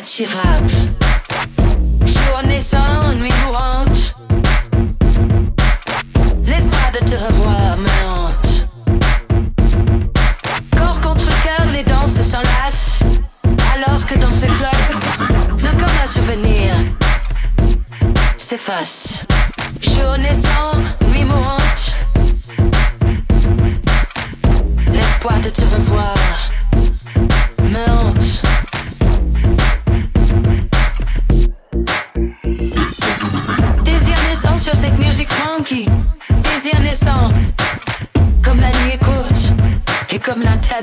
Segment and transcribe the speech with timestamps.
[0.00, 1.09] desativa.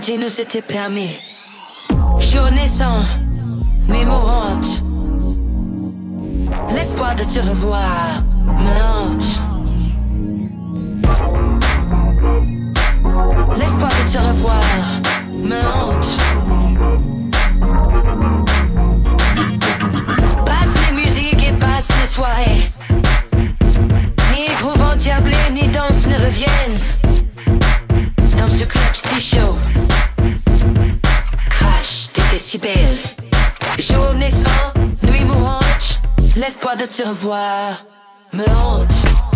[0.08, 1.20] dit nous c'était permis.
[2.20, 3.04] Journée sans
[3.90, 4.82] mémorante.
[6.74, 9.28] L'espoir de te revoir me hante.
[13.58, 14.64] L'espoir de te revoir
[15.44, 16.37] me hante.
[36.68, 37.86] quoi de te voir
[38.34, 39.27] me hante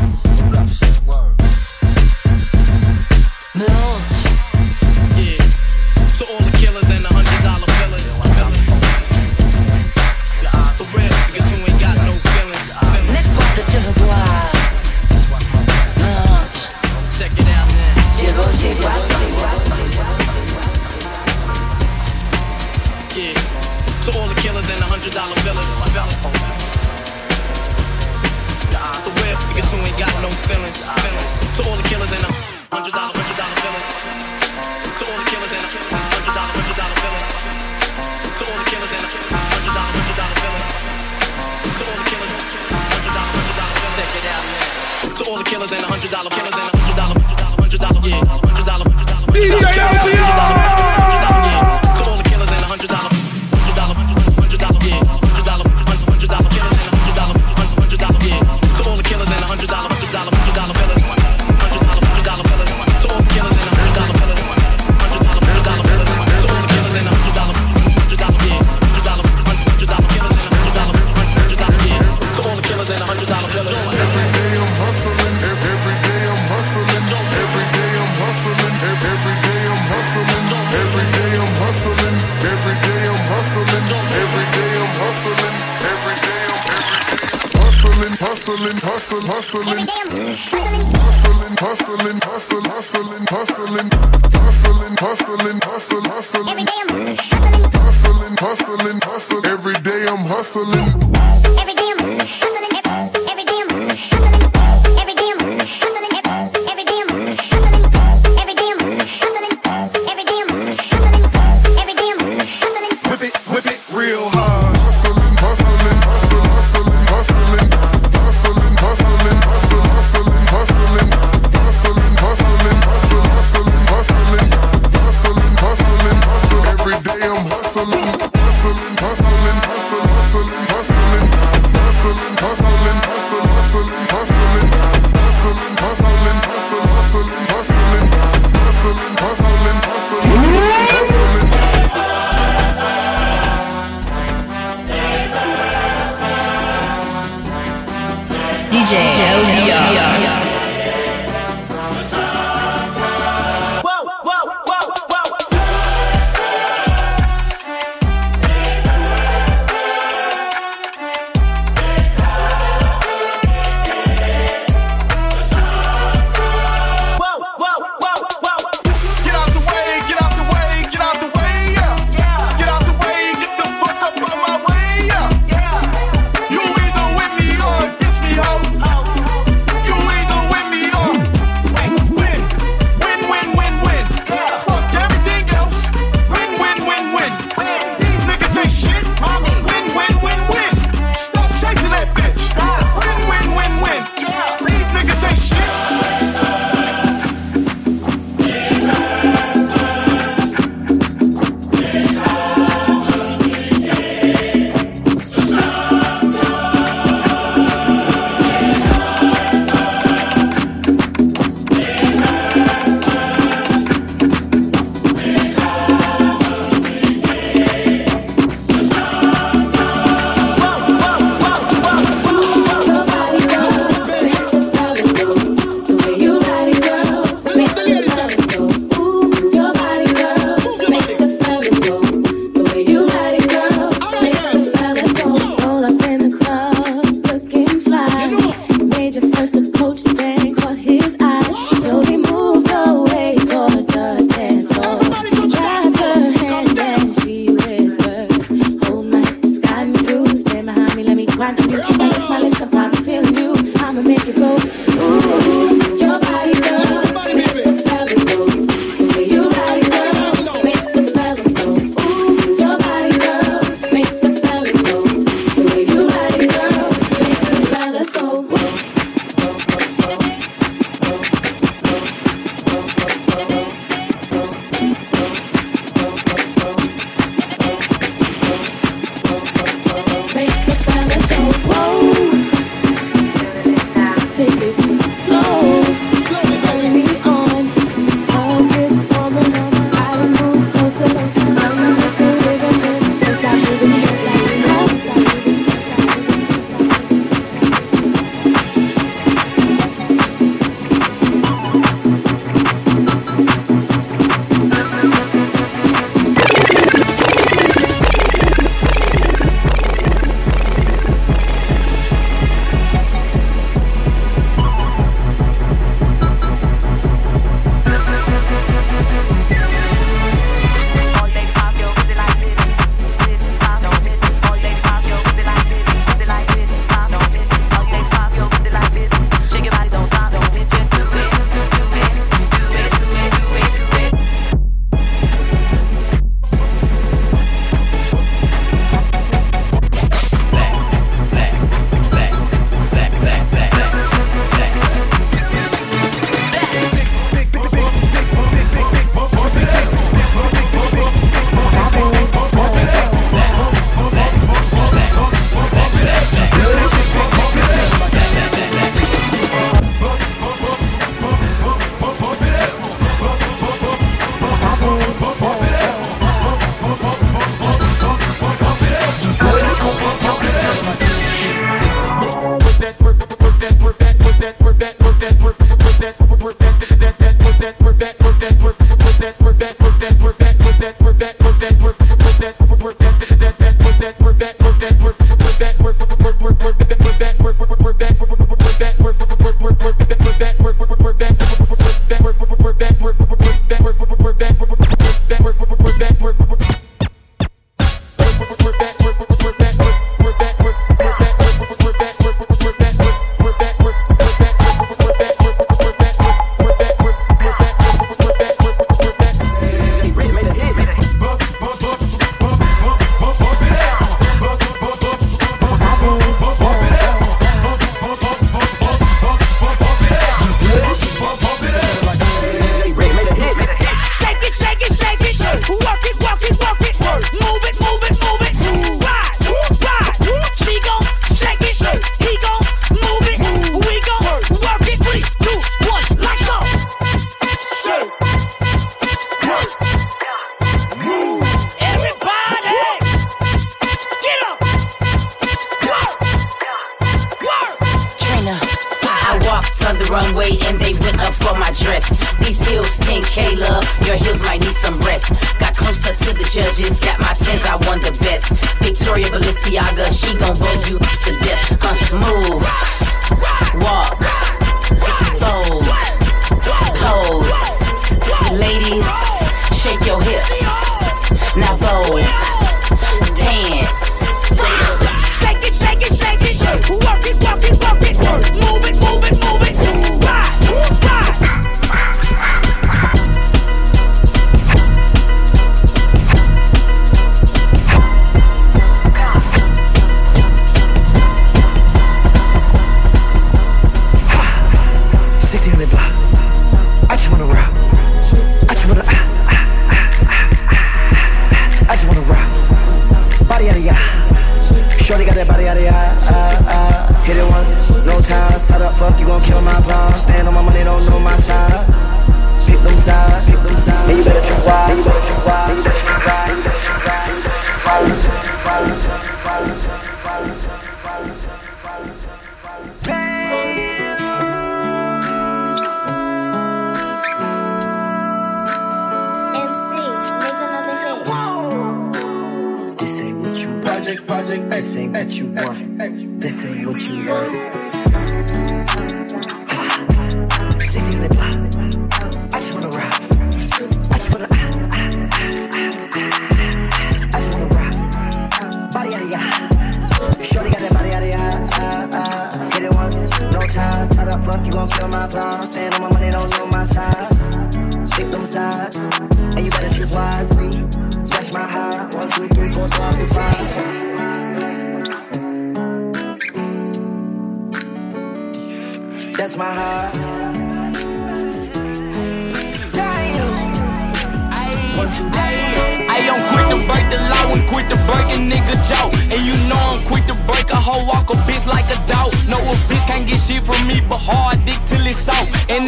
[148.81, 150.30] DJ Joe,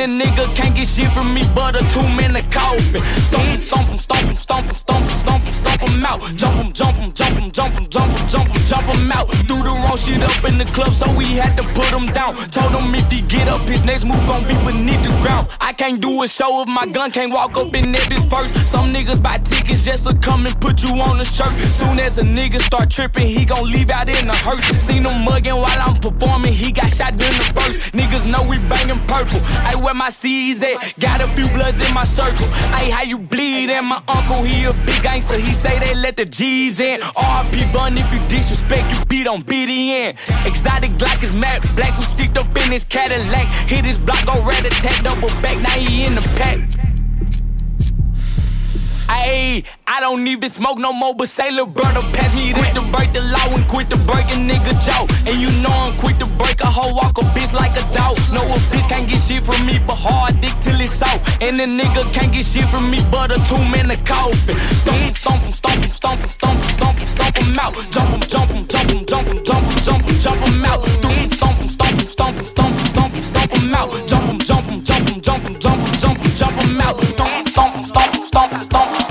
[0.04, 3.02] a nigga can't get shit from me but a two minute coffin.
[3.24, 6.20] Stomp him, stomp him, stomp him, stomp him, stomp him, stomp him, stomp him out.
[6.36, 9.30] Jump him, jump him, jump him, jump him, jump him, jump him, jump him out.
[9.48, 11.63] Threw the wrong shit up in the club, so we had to
[16.34, 18.68] show if my gun can't walk up in bitch first.
[18.68, 21.54] Some niggas buy tickets just to come and put you on a shirt.
[21.80, 24.66] Soon as a nigga start tripping, he gon' leave out in the hearse.
[24.84, 27.80] Seen him mugging while I'm performing, he got shot in the first.
[27.94, 29.42] Niggas know we bangin' purple.
[29.70, 30.78] I where my C's at.
[31.00, 32.48] Got a few bloods in my circle.
[32.74, 33.70] Ay, how you bleed?
[33.70, 35.38] And my uncle, he a big gangster.
[35.38, 37.02] He say they let the G's in.
[37.02, 40.18] RP Bun, if you disrespect, you beat on BDN.
[40.48, 41.63] Exotic Glock is mad.
[41.76, 43.48] Black, we sticked up in his Cadillac.
[43.68, 45.58] Hit his block, go red attack, double back.
[45.62, 46.93] Now he in the pack.
[49.14, 53.14] Ayy, I don't even smoke no more, but say Roberto pass me Quit to break
[53.14, 55.06] the law and quit to break a nigga jaw.
[55.30, 58.18] And you know I'm quick to break a hoe, walk a bitch like a dog.
[58.34, 61.22] No, a bitch can't get shit from me, but hard dick till it's out.
[61.46, 64.58] And a nigga can't get shit from me, but a two man a coffin.
[64.82, 67.74] Stomp him, stomp him, stomp him, stomp him, stomp him, stomp him, stomp him out.
[67.94, 70.82] Jump him, jump him, jump him, jump him, jump him, jump him, jump him out.
[70.90, 73.90] Stomp him, stomp him, stomp him, stomp stomp stomp him out.
[74.10, 76.98] Jump him, jump him, jump him, jump him, jump him, jump him, jump him out.
[77.14, 79.03] Stomp him, stomp stomp stomp stomp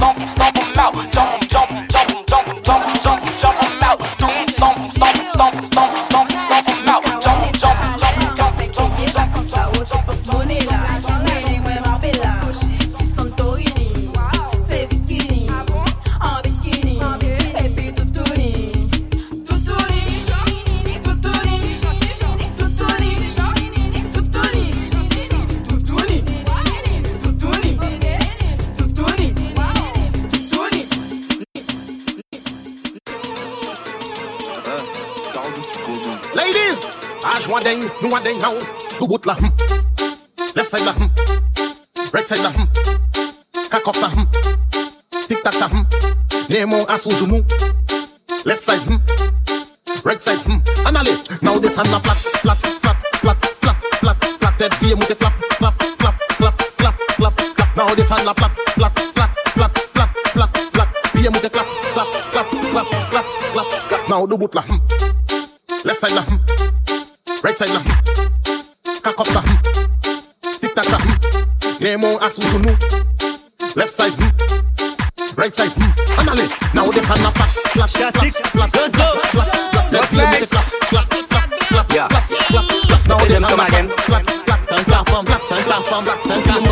[38.23, 38.53] of them now.
[38.99, 39.35] The wood la.
[40.55, 41.09] Left side la hmm.
[42.13, 42.67] Right side la hmm.
[43.71, 44.27] Cock up sa hmm.
[45.27, 45.85] Tic tac sa hmm.
[46.49, 47.43] Nemo as usual.
[48.45, 48.99] Left side hmm.
[50.05, 50.61] Right side hmm.
[50.87, 51.43] And.
[51.43, 54.59] Now this hand a flat, flat, flat, flat, flat, flat, flat.
[54.59, 57.77] Dead fear the clap, clap, clap, clap, clap, clap, clap.
[57.77, 60.89] Now this hand a flat, flat, flat, flat, flat, flat, flat.
[61.13, 64.09] Fear mute clap, clap, clap, clap, clap, clap, clap.
[64.09, 64.63] Now the wood la.
[65.85, 66.25] Left side la.
[67.43, 68.02] Right side la.
[72.33, 72.77] As ou genou.
[73.77, 74.31] Left side, hmm.
[75.37, 76.21] Right side, hmm.
[76.21, 78.93] An ale, now descend la plat, plat, plat, plat, plat, plat,
[79.33, 79.93] plat, plat.
[79.93, 83.07] Left moute clap, clap, clap, clap, clap, clap, clap.
[83.07, 83.89] Now Let them descend come la again.
[83.89, 86.63] plat, plat, plat, tan clap, fam, plat, tan clap, fam, plat, tan clap,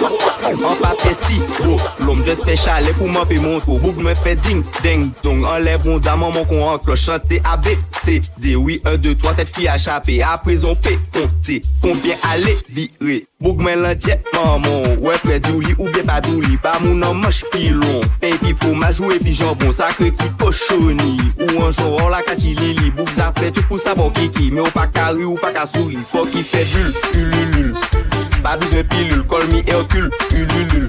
[0.00, 4.16] An pa pesti, bro, oh, lom de te chale pou man pe monto Boug mwen
[4.24, 5.42] fe ding, deng, dong.
[5.44, 8.96] An le bon daman man kon an kloch Chante a B, C, D, oui, 1,
[8.96, 13.84] 2, 3 Tet fi a chape, a prezon pe, konte Konbyen ale, vire Boug mwen
[13.84, 18.40] lan jet, maman Ouè pe douli, oubyen pa douli Pa moun an manch pilon Pen
[18.40, 21.18] pi fomaj, ouè pi jambon Sakre ti pochoni.
[21.44, 22.88] Ou an jor, an la kati lili.
[22.96, 26.00] Boug zafre, tu pou sa bon kiki Me ou pa kari, ou pa ka souri
[26.08, 30.88] Fok ki fe bul, ululul Ba bizwen pilul, kol mi eokul, ululul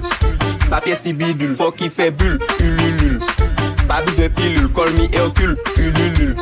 [0.70, 3.18] Papye si bidul, fok ki fe bul, ululul
[3.88, 6.32] Ba bizwen pilul, kol mi eokul, ululul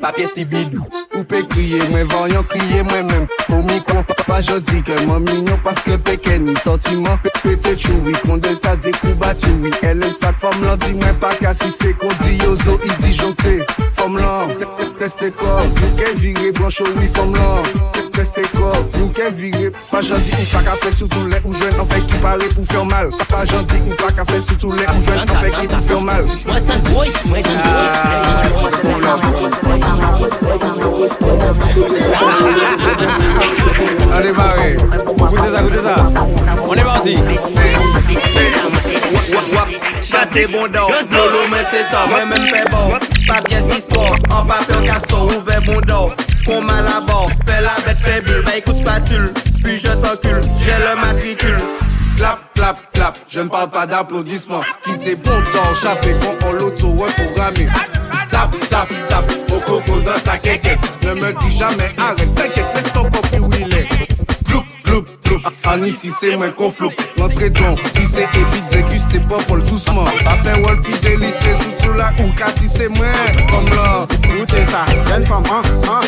[0.00, 0.82] Papier si bidule.
[1.16, 5.24] Ou pe kriye, mwen vanyan kriye mwen men Pou mi kon papa jodi ke mwen
[5.26, 8.14] mignon Paske peke ni sentiman pe pete choui
[8.62, 12.38] ta dekou batoui Elen sak fom lan di mwen pa ka si se kon di
[12.38, 13.58] yo zo i di jonte
[13.98, 14.48] Fom lan,
[14.98, 17.62] teste kor Nou ken vire blancho oui fom lan
[18.14, 21.52] Teste kor, nou ken vire Pa jodi ou pa ka fe sou tou le ou
[21.52, 23.10] jwen An fe ki pare pou fer mal.
[23.26, 25.82] Pa jodi ou pa ka fe sou tou le ou jwen An fe ki pou
[25.90, 26.24] fer mal
[34.12, 34.76] On est barré.
[35.16, 35.96] Écoutez ça, écoutez ça.
[36.68, 37.16] On est parti.
[40.10, 44.84] Pate bon do, lolo men se to, men men pe bo Papye sistro, an pape
[44.84, 46.10] castor, ouve bon do
[46.46, 49.32] Kon mal bord, fais la bête fais bulle Bah écoute spatule,
[49.62, 50.42] puis je t'encule,
[53.30, 54.62] je ne parle pas d'applaudissements.
[54.82, 57.68] Quittez bon temps, chaper quand on l'auto reprogrammé.
[58.28, 60.78] Tap, tap, tap, au coco dans ta quéquette.
[61.02, 63.88] Ne me dis jamais arrête, t'inquiète, laisse ton copie où il est.
[65.30, 66.94] Gloup, en ici c'est moi qu'on floupe.
[67.18, 70.06] L'entrée don, si c'est épite, dégustez pas pour le doucement.
[70.26, 73.06] A fait wall fidélité, surtout là ou cas si c'est moi,
[73.48, 74.06] comme là.
[74.24, 76.00] Écoutez ça, jeune femme, hein, hein.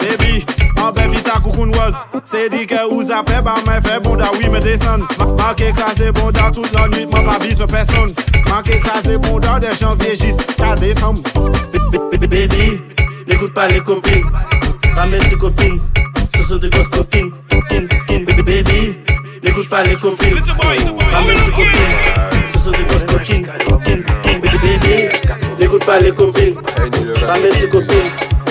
[0.00, 0.46] Baby,
[0.80, 1.96] en belle vita coucoune rose.
[2.24, 5.02] C'est dit que vous avez pas mais fait bon da oui me descend.
[5.18, 8.12] Manque écrasé bon da toute la nuit, moi pas bise personne.
[8.48, 11.20] Manque écrasé bon da de janvier jusqu'à décembre.
[12.20, 12.80] Baby,
[13.26, 14.24] n'écoute pas les copines.
[14.94, 15.80] Ramène tes copines.
[16.36, 17.30] Ce sont des grosses copines.
[17.68, 18.98] Kin, kin, baby.
[19.44, 20.38] N'écoute pas les copines.
[21.12, 21.96] Ramène tes copines.
[22.52, 23.04] Ce sont des grosses.
[23.24, 23.42] Kin,
[24.22, 25.08] kin, baby, baby.
[25.58, 26.54] N'écoute pas les copines.
[27.26, 28.10] Ramène tes copines.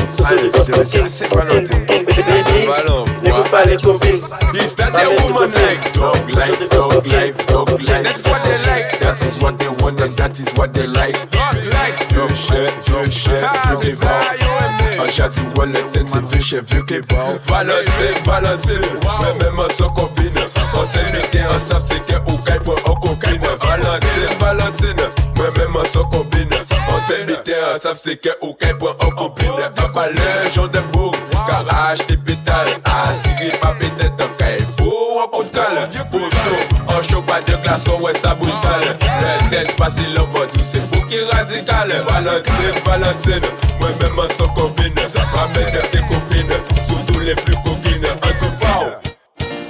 [0.10, 4.22] Sase balon Never pale kopi
[4.58, 9.00] Is that the woman like Dog life, dog life, dog life That's what they like
[9.00, 12.68] That is what they want and that is what they like Dog life Vieux chè,
[12.88, 13.40] vieux chè,
[13.80, 19.34] vieux kebab An chati wan let den se vieux chè, vieux kebab Valante, valante Mè
[19.40, 22.78] mè mè so kombine An se ne gen an saf se gen ou kay pou
[22.90, 24.96] an kokine Valante, valante
[25.40, 26.59] Mè mè mè so kombine
[27.08, 30.22] Célibataire, savent c'est que aucun point en accompli n'est avalé.
[30.54, 35.44] J'en aime beaucoup, car acheter pétale, assigner ah, pas pétale, tant qu'il faut, en pot
[35.44, 35.90] de cale.
[36.12, 38.82] Pour chaud, en chaud, pas de glace, ouais, ça brutal.
[39.22, 41.92] La tête facile, en bas, c'est vous qui radical.
[42.10, 44.94] Valentine, Valentine, moi-même, en sans combine.
[45.34, 46.54] Ramène tes copines,
[46.88, 48.06] surtout les plus coquines.
[48.06, 49.00] En tout pas,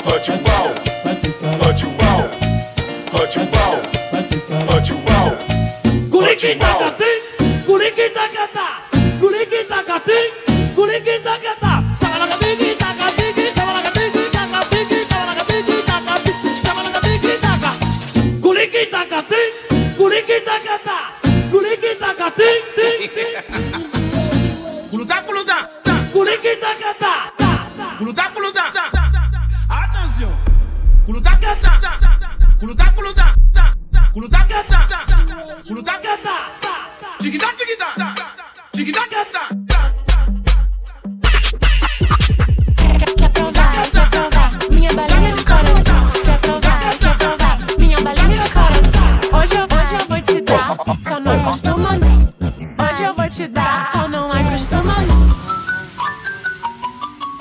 [0.06, 0.59] en tout pas.
[7.90, 8.59] chiquita que
[51.32, 52.30] acostuma não.
[52.86, 55.30] Hoje eu vou te dar, só não é acostuma não.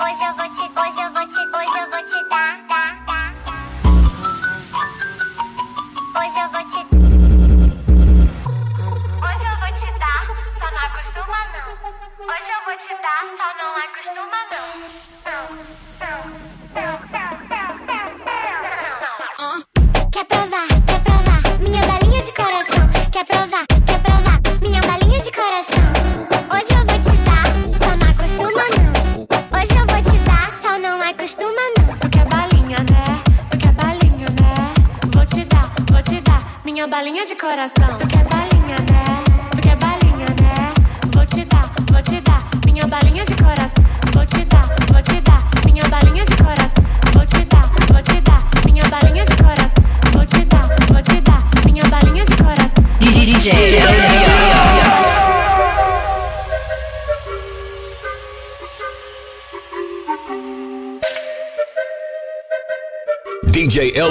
[0.01, 2.91] Hoje eu vou te, hoje eu vou te, hoje eu vou te dar, dar.
[6.17, 6.79] Hoje eu vou te
[9.25, 10.23] Hoje eu vou te dar,
[10.57, 11.67] só não é acostuma não.
[12.27, 15.28] Hoje eu vou te dar, só não é acostuma não.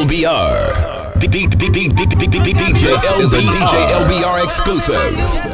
[0.08, 1.12] LBR.
[3.44, 5.47] DJ LBR exclusive.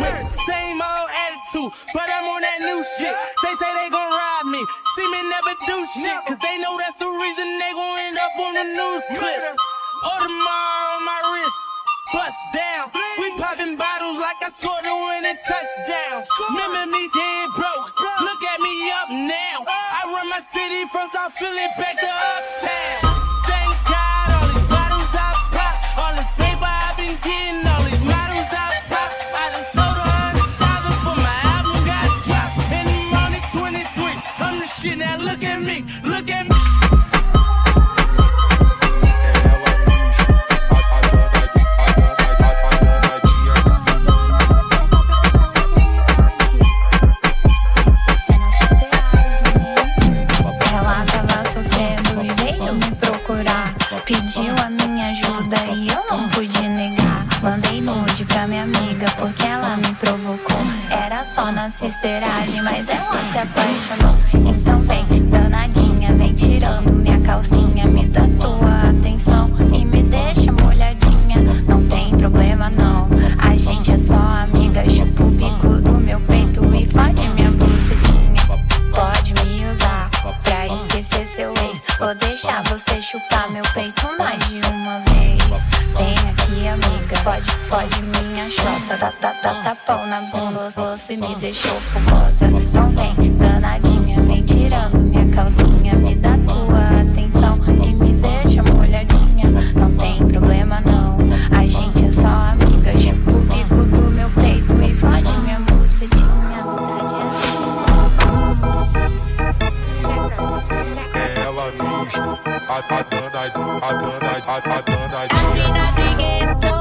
[112.05, 112.39] justo.
[112.69, 115.37] A, a dona, a dona, a, a dona justa.
[115.37, 116.75] A tina de gueto,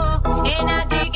[0.46, 1.13] e na de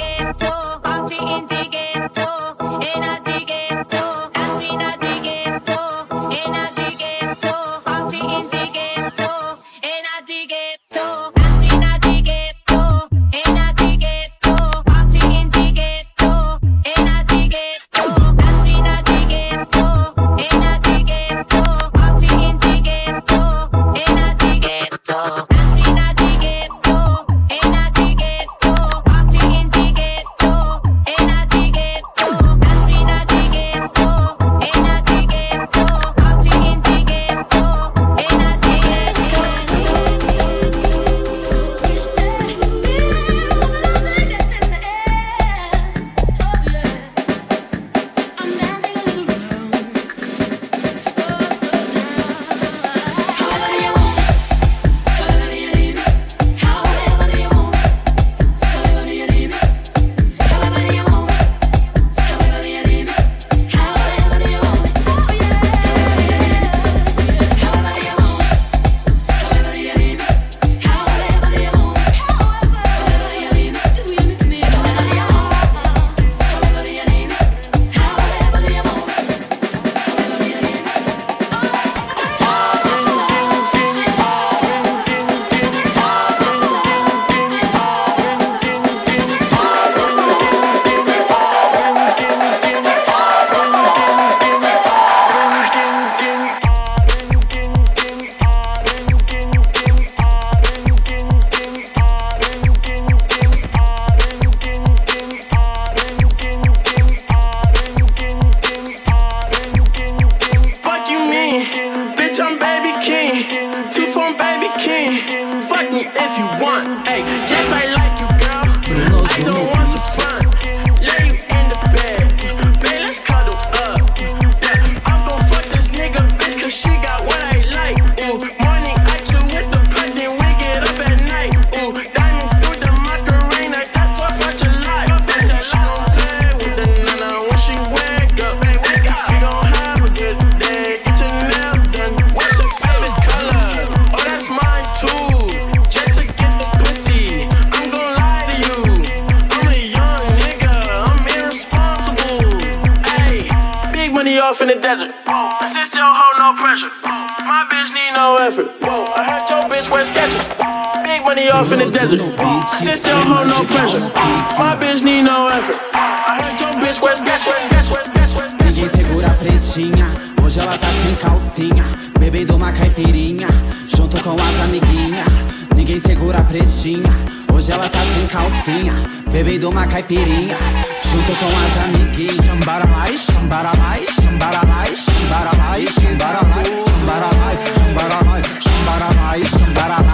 [168.64, 170.08] Ninguém segura a pretinha,
[170.44, 171.84] hoje ela tá sem calcinha,
[172.20, 173.48] bebendo uma caipirinha,
[173.96, 175.28] junto com as amiguinhas.
[175.76, 177.12] Ninguém segura a pretinha,
[177.54, 178.94] hoje ela tá sem calcinha,
[179.32, 180.58] bebendo uma caipirinha,
[181.06, 182.38] junto com as amiguinhas.
[182.46, 189.14] Chambara mais, chambara mais, chambara mais, chambara mais, chambara mais, chambara mais, chambara mais, chambara
[189.14, 190.07] mais, chambara mais.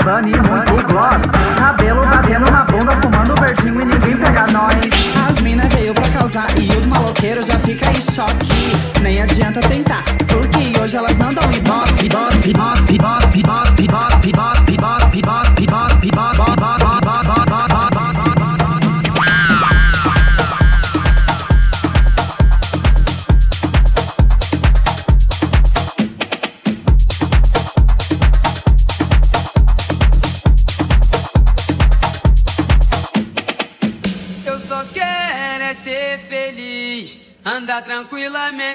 [0.00, 1.20] Gabbana e muito gloss.
[1.58, 4.74] Cabelo batendo na bunda, fumando verdinho e ninguém pega nós.
[5.28, 8.48] As minas veio pra causar e os maloqueiros já fica em choque.
[9.02, 12.79] Nem adianta tentar, porque hoje elas não dão ibope, ibope, ibope.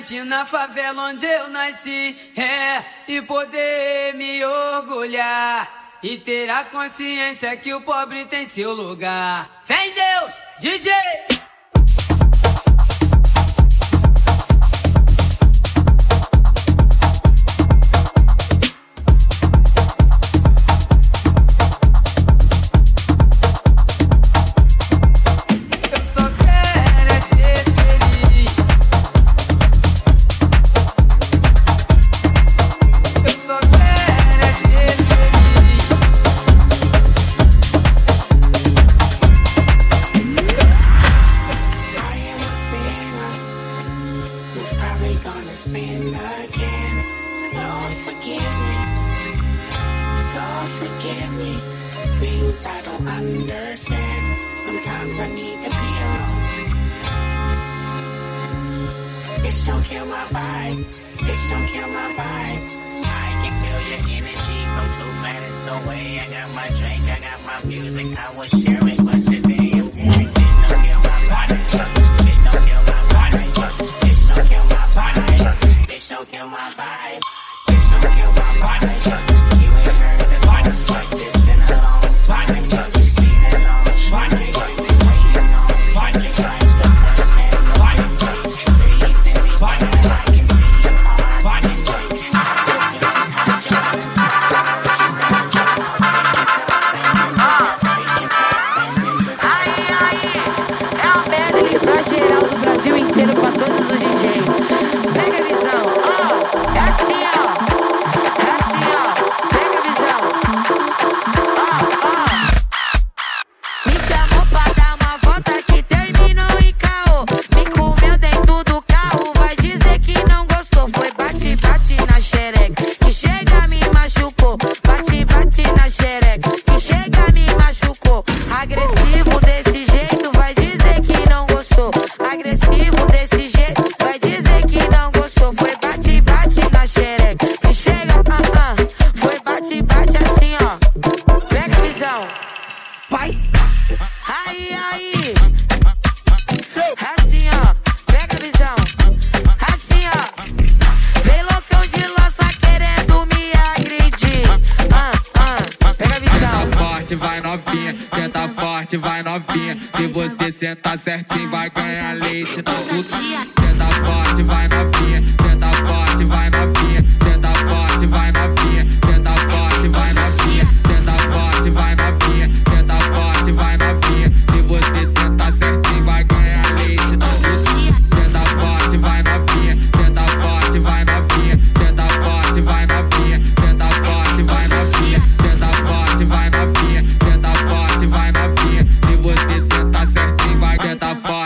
[0.06, 7.56] gigante na favela onde eu nasci, é, e poder me orgulhar e ter a consciência
[7.58, 9.64] que o pobre tem seu lugar.
[9.66, 11.45] Vem Deus, DJ!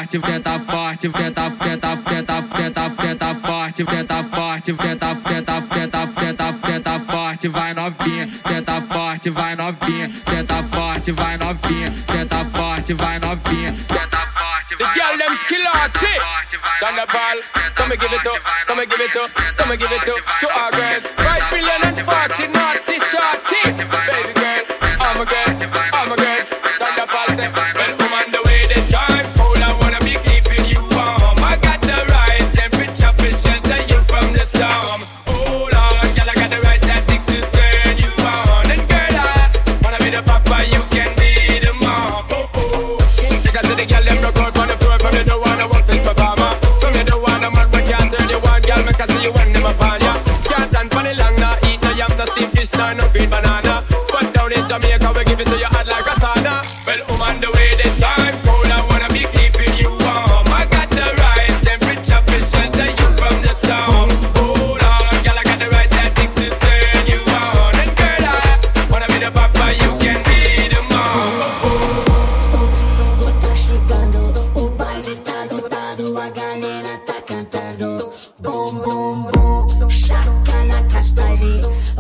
[0.10, 6.52] forte, senta forte, senta, senta, senta, senta, senta forte, venta forte, venta, senta, senta, senta,
[6.52, 13.20] venta forte, vai novinha, venta forte, vai novinha, venta forte, vai novinha, venta forte, vai
[13.20, 14.80] novinha, venta forte, vai.
[14.80, 16.06] The girl them skill arty.
[16.06, 16.20] Eh?
[16.80, 17.42] Carnival,
[17.76, 20.16] come and give it up, come and give it up, come and give it up
[20.40, 21.08] to our girls.
[21.18, 22.59] Five million and forty.
[56.90, 58.66] Well, I'm the way, the time cold.
[58.66, 60.50] I wanna be keeping you warm.
[60.50, 62.18] I got the right temperature
[62.50, 64.10] shelter you from the storm.
[64.34, 67.78] Hold on, girl, I got the right tactics to turn you on.
[67.78, 68.42] And girl, I
[68.90, 70.42] wanna be the papa, you can be
[70.74, 71.30] the mom.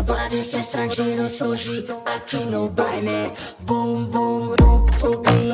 [0.10, 3.34] Vários estrangeiros hoje aqui no baile.
[3.67, 4.29] Bum, bum,
[5.00, 5.49] for me.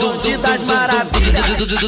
[0.00, 1.46] Bonde das maravilhas.
[1.46, 1.86] DJ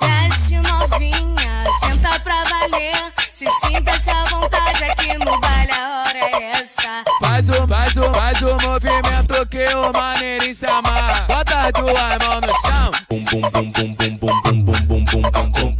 [0.00, 3.12] Desce novinha, senta pra valer.
[3.32, 7.02] Se sinta-se à vontade aqui no baile, a hora é essa.
[7.20, 11.26] Faz o, faz o, faz o movimento que o maneirinho se amarra.
[11.26, 12.90] Bota as duas mãos no chão.
[13.08, 15.79] Bum bum bum bum bum bum bum bum bum bum bum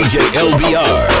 [0.00, 1.20] DJ LBR.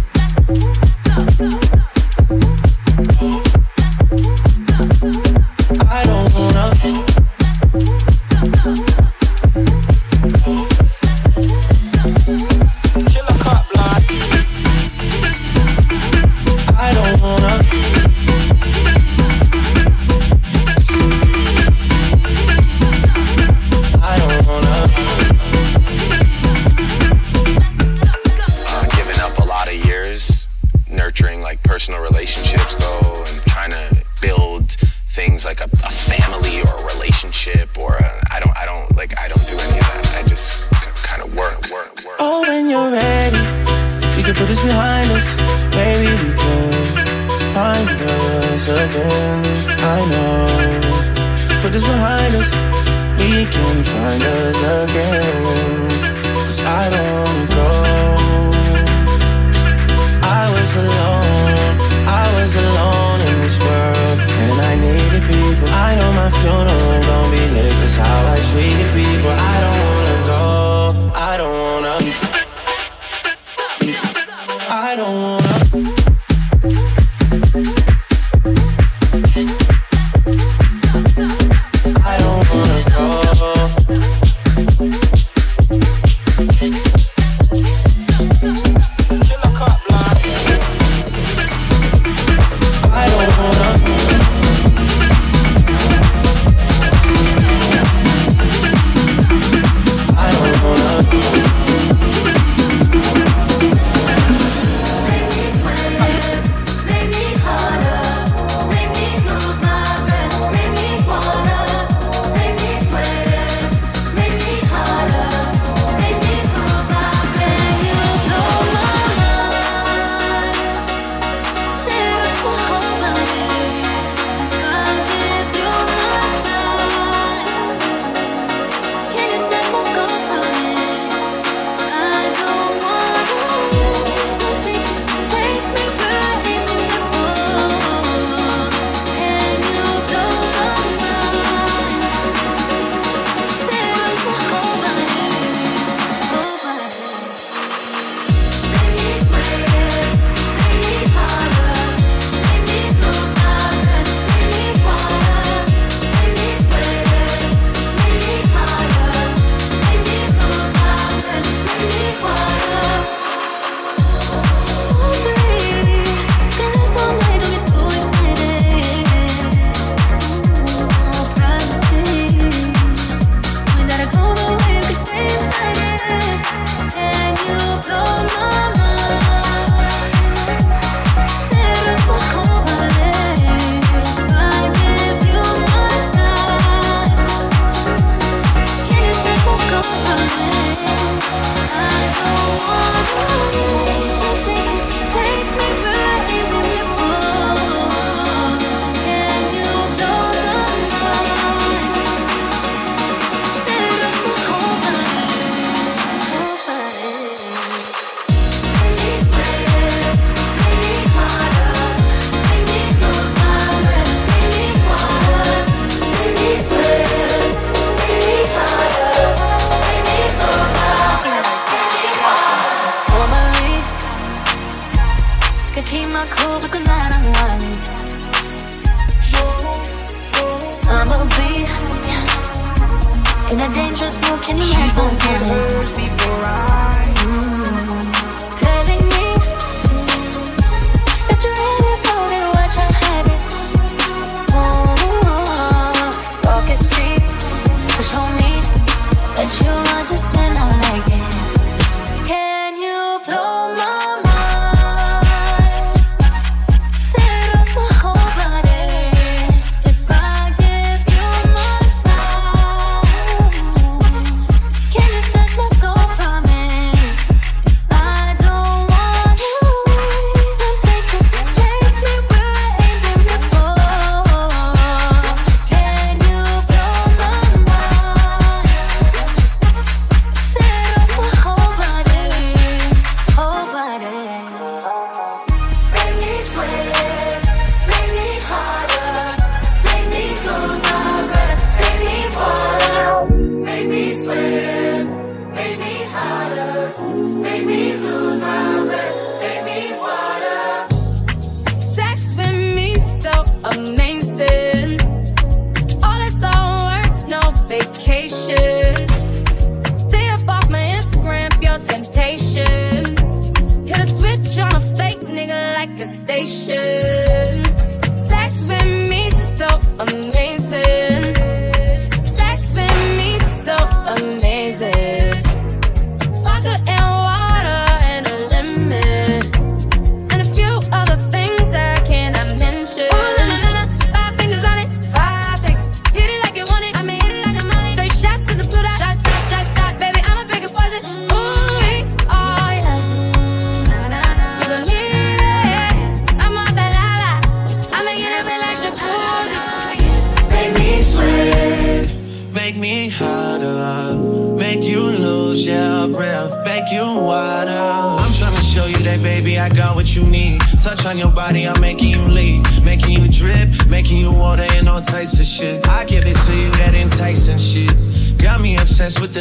[75.01, 75.50] Don't wanna.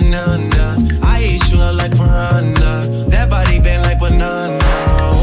[0.01, 1.01] The nana.
[1.03, 3.09] I eat you up like piranha.
[3.11, 4.59] That body bend like banana.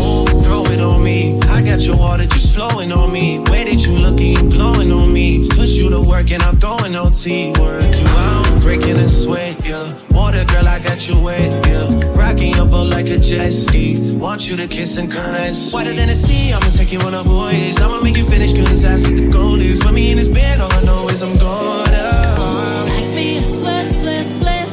[0.02, 1.40] Ooh, throw it on me.
[1.44, 3.40] I got your water just flowing on me.
[3.40, 5.48] Way that you looking, glowing on me.
[5.50, 7.52] Push you to work and I'm throwing OT.
[7.60, 9.94] Work you out, breaking a sweat, yeah.
[10.12, 11.88] Water girl, I got you wet, yeah.
[12.16, 14.18] Rocking your boat like a jet ski.
[14.18, 15.74] Want you to kiss and caress.
[15.74, 17.80] Wider than the sea, I'ma take you on a voyage.
[17.80, 19.84] I'ma make you finish, cause that's what the goal is.
[19.84, 22.36] With me in this bed, all I know is I'm gonna.
[22.90, 24.67] Make me sweat, sweat, sweat, sweat,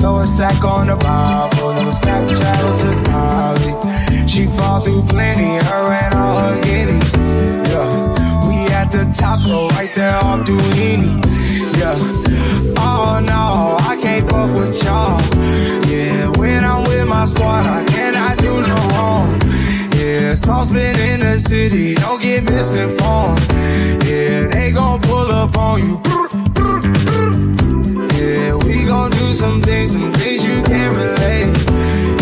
[0.00, 4.28] throw a stack on the Bible, never Snapchat or took.
[4.28, 7.12] She fall through plenty, her and all her guineas.
[7.12, 11.12] Yeah, we at the top row, right there off Doheny.
[11.78, 11.96] Yeah,
[12.78, 15.20] oh no, I can't fuck with y'all.
[15.90, 19.40] Yeah, when I'm with my squad, I cannot do no wrong.
[19.96, 23.40] Yeah, saucepan in the city, don't get misinformed.
[24.04, 26.00] Yeah, they gon' pull up on you.
[28.90, 31.46] Gon' do some things, some things you can't relate.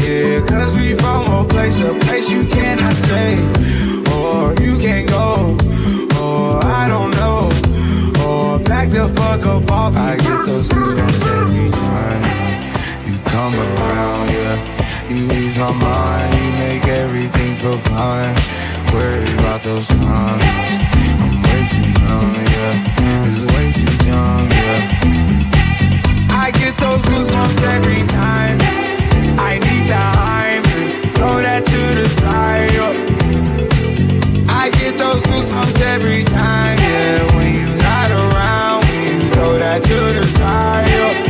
[0.05, 3.41] Yeah, cause we from a place, a place you cannot stay.
[4.13, 5.57] Or you can't go,
[6.21, 7.49] or I don't know.
[8.23, 9.97] Or back the fuck up off.
[9.97, 12.23] I get those goosebumps every time
[13.09, 15.09] you come around, yeah.
[15.09, 18.35] You ease my mind, you make everything feel fine.
[18.93, 20.77] Worry about those comments.
[21.25, 23.25] I'm way too numb, yeah.
[23.25, 25.58] It's way too dumb, yeah.
[26.49, 28.57] I get those goosebumps every time.
[29.39, 30.65] I need the hype,
[31.15, 32.71] throw that to the side.
[34.49, 37.37] I get those goosebumps every time, yeah.
[37.37, 41.28] When you're not around, when you throw that to the side.